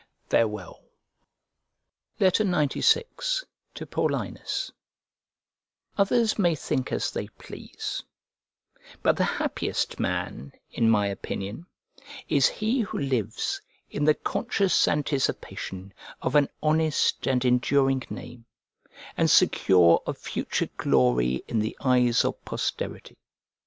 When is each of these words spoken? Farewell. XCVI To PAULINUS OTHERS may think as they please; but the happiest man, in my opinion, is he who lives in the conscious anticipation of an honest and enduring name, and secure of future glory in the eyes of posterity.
Farewell. 0.31 0.81
XCVI 2.19 3.43
To 3.75 3.85
PAULINUS 3.85 4.71
OTHERS 5.95 6.39
may 6.39 6.55
think 6.55 6.91
as 6.91 7.11
they 7.11 7.27
please; 7.27 8.01
but 9.03 9.15
the 9.15 9.23
happiest 9.23 9.99
man, 9.99 10.53
in 10.71 10.89
my 10.89 11.05
opinion, 11.05 11.67
is 12.27 12.47
he 12.47 12.79
who 12.79 12.97
lives 12.97 13.61
in 13.91 14.03
the 14.05 14.15
conscious 14.15 14.87
anticipation 14.87 15.93
of 16.19 16.33
an 16.33 16.49
honest 16.63 17.27
and 17.27 17.45
enduring 17.45 18.01
name, 18.09 18.45
and 19.15 19.29
secure 19.29 20.01
of 20.07 20.17
future 20.17 20.69
glory 20.77 21.43
in 21.47 21.59
the 21.59 21.77
eyes 21.81 22.25
of 22.25 22.43
posterity. 22.43 23.19